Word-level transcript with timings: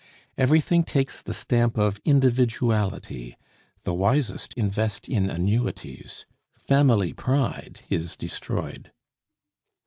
Everything 0.35 0.83
takes 0.83 1.21
the 1.21 1.31
stamp 1.31 1.77
of 1.77 2.01
individuality. 2.05 3.37
The 3.83 3.93
wisest 3.93 4.51
invest 4.55 5.07
in 5.07 5.29
annuities. 5.29 6.25
Family 6.57 7.13
pride 7.13 7.81
is 7.87 8.17
destroyed. 8.17 8.91